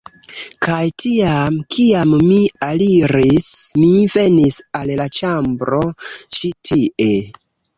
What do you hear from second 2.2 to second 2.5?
mi